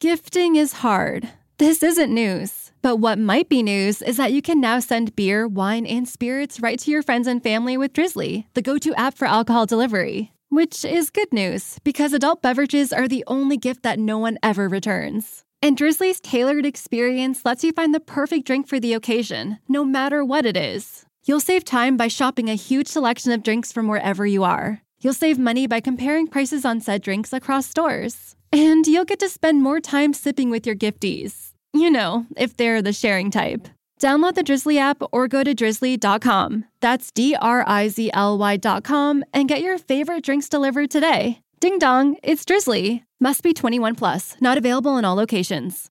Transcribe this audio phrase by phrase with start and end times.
[0.00, 1.30] Gifting is hard.
[1.58, 2.72] This isn't news.
[2.82, 6.60] But what might be news is that you can now send beer, wine, and spirits
[6.60, 10.32] right to your friends and family with Drizly, the go to app for alcohol delivery.
[10.50, 14.68] Which is good news, because adult beverages are the only gift that no one ever
[14.68, 15.44] returns.
[15.62, 20.22] And Drizly's tailored experience lets you find the perfect drink for the occasion, no matter
[20.22, 21.06] what it is.
[21.24, 24.82] You'll save time by shopping a huge selection of drinks from wherever you are.
[25.04, 28.34] You'll save money by comparing prices on said drinks across stores.
[28.50, 31.50] And you'll get to spend more time sipping with your gifties.
[31.74, 33.68] You know, if they're the sharing type.
[34.00, 36.64] Download the Drizly app or go to drizly.com.
[36.80, 41.40] That's D R I Z L Y.com and get your favorite drinks delivered today.
[41.60, 43.02] Ding dong, it's Drizly.
[43.20, 45.90] Must be 21 plus, not available in all locations.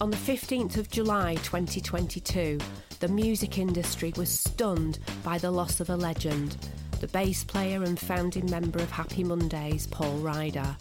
[0.00, 2.58] On the 15th of July 2022,
[3.00, 6.56] the music industry was stunned by the loss of a legend,
[7.00, 10.76] the bass player and founding member of Happy Mondays, Paul Ryder.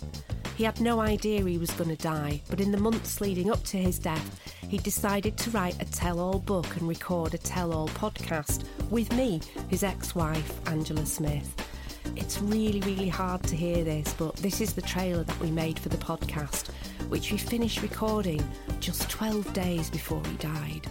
[0.56, 3.64] He had no idea he was going to die, but in the months leading up
[3.66, 7.74] to his death, he decided to write a tell all book and record a tell
[7.74, 11.54] all podcast with me, his ex wife, Angela Smith.
[12.16, 15.78] It's really, really hard to hear this, but this is the trailer that we made
[15.78, 16.70] for the podcast,
[17.10, 18.42] which we finished recording
[18.80, 20.88] just 12 days before he died.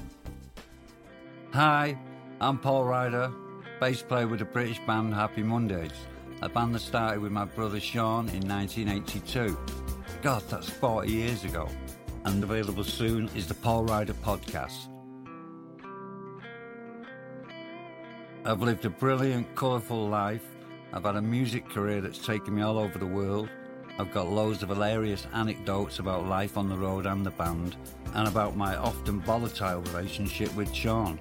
[1.52, 1.96] Hi,
[2.40, 3.32] I'm Paul Ryder,
[3.80, 5.92] bass player with the British band Happy Mondays,
[6.42, 9.58] a band that started with my brother Sean in 1982.
[10.22, 11.68] God, that's 40 years ago.
[12.24, 14.88] And available soon is the Paul Ryder podcast.
[18.44, 20.44] I've lived a brilliant, colourful life.
[20.92, 23.48] I've had a music career that's taken me all over the world.
[23.98, 27.76] I've got loads of hilarious anecdotes about life on the road and the band,
[28.14, 31.18] and about my often volatile relationship with Sean.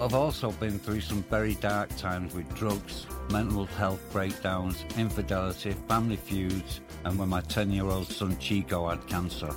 [0.00, 6.14] I've also been through some very dark times with drugs, mental health breakdowns, infidelity, family
[6.14, 9.50] feuds, and when my 10 year old son Chico had cancer.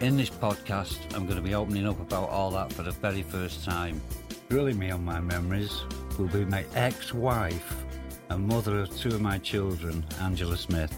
[0.00, 3.22] In this podcast, I'm going to be opening up about all that for the very
[3.22, 4.00] first time.
[4.48, 5.82] Drilling me on my memories
[6.18, 7.84] will be my ex wife
[8.30, 10.94] and mother of two of my children, Angela Smith.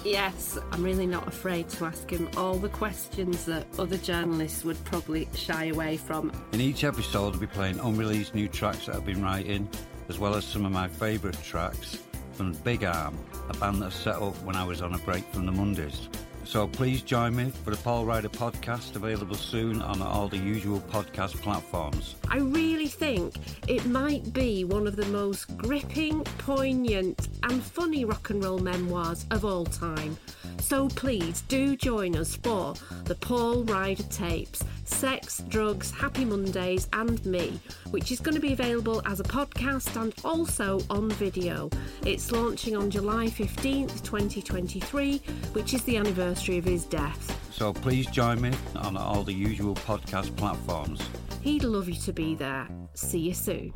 [0.04, 4.82] yes, I'm really not afraid to ask him all the questions that other journalists would
[4.84, 6.32] probably shy away from.
[6.52, 9.68] In each episode, I'll be playing unreleased new tracks that I've been writing,
[10.08, 11.98] as well as some of my favourite tracks
[12.32, 15.24] from Big Arm, a band that I set up when I was on a break
[15.32, 16.08] from the Mondays.
[16.44, 20.80] So please join me for the Paul Ryder podcast, available soon on all the usual
[20.80, 22.16] podcast platforms.
[22.28, 23.34] I really think
[23.68, 29.26] it might be one of the most gripping, poignant, and funny rock and roll memoirs
[29.30, 30.16] of all time.
[30.58, 32.74] So please do join us for
[33.04, 37.58] the Paul Ryder tapes Sex, Drugs, Happy Mondays, and Me,
[37.90, 41.70] which is going to be available as a podcast and also on video.
[42.04, 45.18] It's launching on July 15th, 2023,
[45.52, 47.52] which is the anniversary of his death.
[47.52, 51.00] So please join me on all the usual podcast platforms.
[51.42, 52.68] He'd love you to be there.
[52.94, 53.72] See you soon.